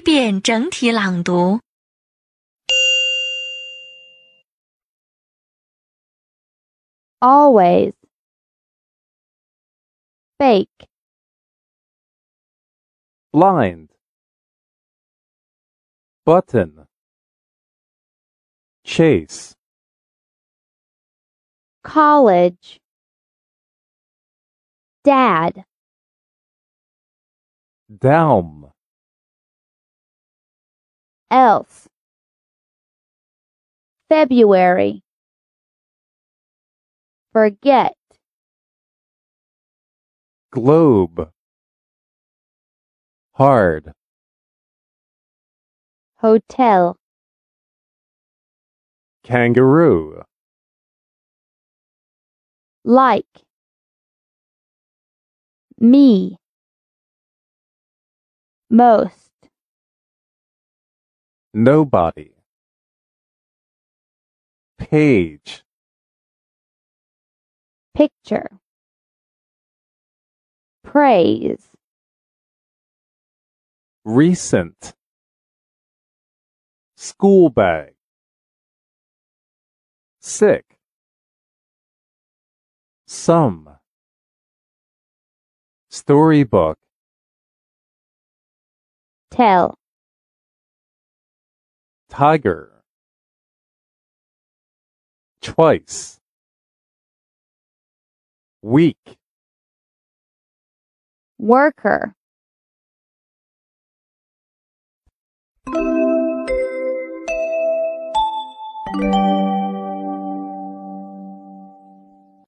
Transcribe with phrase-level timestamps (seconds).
[0.00, 1.60] 遍整体朗读。
[7.20, 7.92] Always
[10.38, 10.88] bake.
[13.32, 13.88] Blind
[16.24, 16.86] button.
[18.84, 19.54] Chase.
[21.84, 22.80] College.
[25.04, 25.64] Dad.
[27.88, 28.69] Down
[31.30, 31.88] else.
[34.08, 35.02] February.
[37.32, 37.94] Forget.
[40.52, 41.30] Globe,
[43.34, 43.92] hard,
[46.16, 46.96] hotel.
[49.22, 50.22] Kangaroo,
[52.84, 53.26] like.
[55.78, 56.36] Me.
[58.68, 59.19] Most
[61.54, 62.32] nobody,
[64.78, 65.64] page,
[67.94, 68.48] picture.
[70.82, 71.68] Praise.
[74.04, 74.94] Recent,
[76.96, 77.94] school bag,
[80.20, 80.64] sick,
[83.06, 83.68] some,
[85.90, 86.78] storybook,
[89.30, 89.79] tell
[92.10, 92.82] tiger
[95.40, 96.18] twice
[98.60, 99.16] week
[101.38, 102.14] worker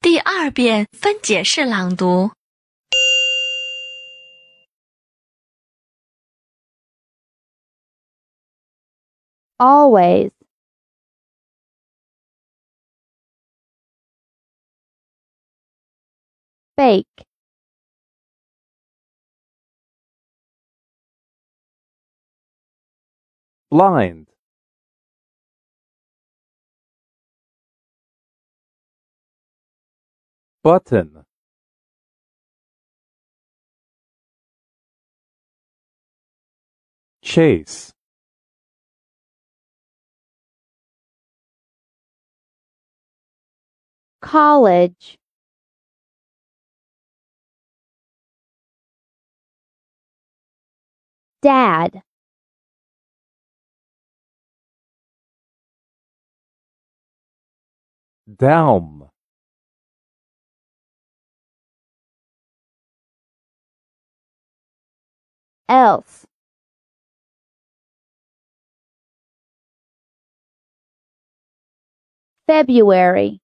[0.00, 2.32] 第二遍分解式朗读。
[9.60, 10.30] Always.
[16.76, 17.24] Bake.
[23.70, 24.28] Blind,
[30.62, 31.24] button,
[37.22, 37.93] chase,
[44.24, 45.18] college.
[51.42, 52.02] Dad.
[58.38, 59.10] Down,
[65.68, 66.26] else
[72.46, 73.40] February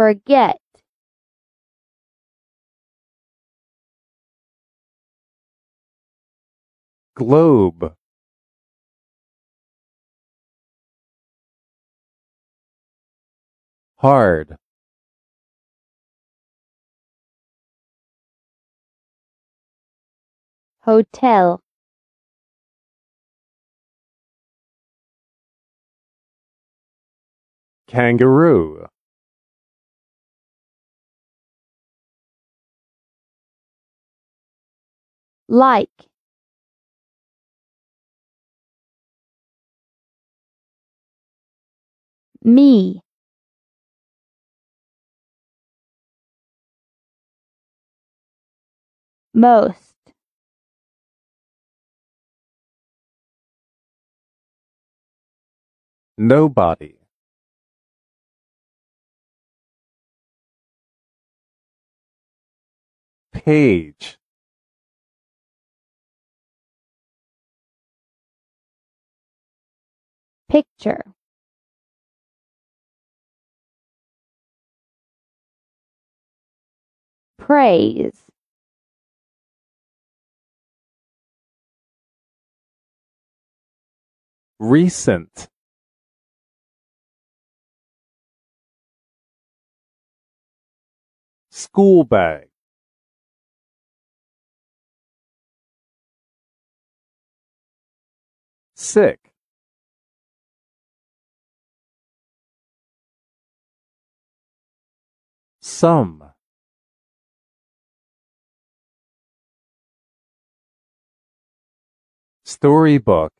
[0.00, 0.56] forget.
[7.14, 7.94] Globe,
[13.98, 14.56] hard,
[20.80, 21.60] hotel.
[27.86, 28.86] Kangaroo,
[35.50, 35.90] like.
[42.42, 43.00] Me.
[49.34, 49.96] Most.
[56.18, 56.94] Nobody,
[63.32, 64.19] page,
[70.50, 71.14] picture.
[77.38, 78.24] Praise.
[84.60, 85.48] Recent,
[91.50, 92.48] school bag,
[98.74, 99.29] sick,
[105.80, 106.22] some.
[112.44, 113.32] Storybook.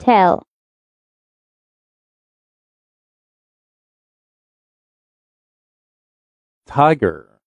[0.00, 0.44] Tell.
[6.66, 7.40] Tiger.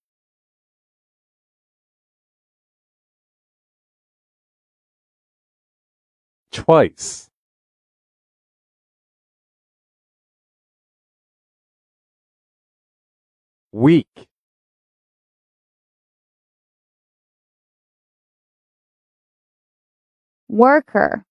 [6.53, 7.29] Twice.
[13.77, 14.27] Week.
[20.50, 21.24] worker.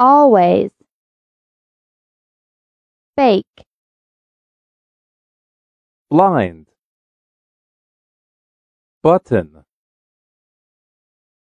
[0.00, 0.70] Always.
[3.16, 3.67] Bake
[6.10, 6.68] blind,
[9.02, 9.64] button,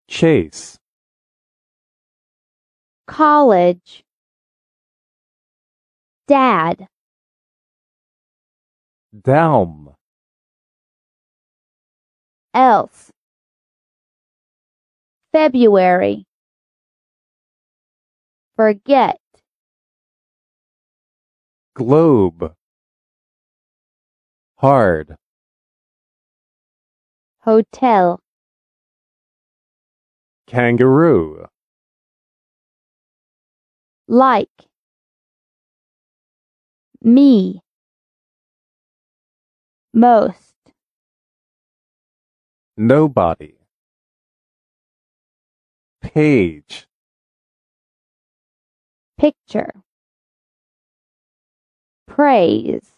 [0.09, 0.79] chase,
[3.09, 4.05] college,
[6.29, 6.87] dad,
[9.23, 9.95] down,
[12.55, 13.11] else,
[15.33, 16.25] February,
[18.55, 19.19] forget,
[21.75, 22.55] globe,
[24.65, 25.15] hard,
[27.41, 28.19] hotel,
[30.47, 31.45] kangaroo,
[34.09, 34.49] like,
[37.03, 37.61] me,
[39.93, 40.55] most,
[42.79, 43.53] nobody,
[46.01, 46.87] page,
[49.19, 49.83] picture,
[52.07, 52.93] praise,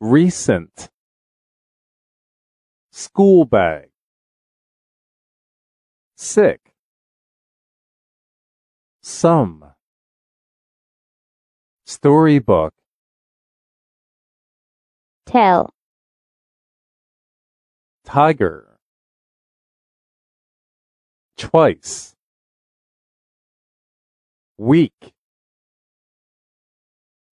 [0.00, 0.88] recent,
[2.90, 3.88] school bag,
[6.16, 6.60] sick,
[9.02, 9.64] some,
[11.84, 12.74] storybook,
[15.24, 15.72] tell,
[18.04, 18.78] tiger,
[21.36, 22.14] twice,
[24.58, 25.14] week,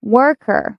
[0.02, 0.78] worker,